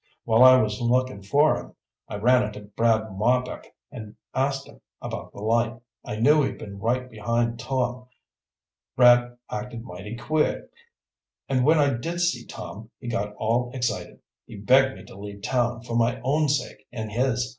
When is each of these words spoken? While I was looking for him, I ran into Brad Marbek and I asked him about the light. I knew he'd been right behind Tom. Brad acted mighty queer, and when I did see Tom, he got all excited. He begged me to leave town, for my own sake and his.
While 0.23 0.43
I 0.43 0.59
was 0.59 0.81
looking 0.81 1.21
for 1.21 1.55
him, 1.55 1.75
I 2.07 2.15
ran 2.15 2.41
into 2.41 2.61
Brad 2.61 3.11
Marbek 3.15 3.75
and 3.91 4.15
I 4.33 4.47
asked 4.47 4.67
him 4.67 4.81
about 4.99 5.31
the 5.31 5.43
light. 5.43 5.79
I 6.03 6.15
knew 6.15 6.41
he'd 6.41 6.57
been 6.57 6.79
right 6.79 7.07
behind 7.07 7.59
Tom. 7.59 8.07
Brad 8.95 9.37
acted 9.51 9.83
mighty 9.83 10.15
queer, 10.15 10.71
and 11.47 11.63
when 11.63 11.77
I 11.77 11.93
did 11.93 12.19
see 12.19 12.47
Tom, 12.47 12.89
he 12.99 13.09
got 13.09 13.35
all 13.35 13.69
excited. 13.75 14.19
He 14.47 14.55
begged 14.55 14.95
me 14.97 15.03
to 15.05 15.15
leave 15.19 15.43
town, 15.43 15.83
for 15.83 15.95
my 15.95 16.19
own 16.21 16.49
sake 16.49 16.87
and 16.91 17.11
his. 17.11 17.49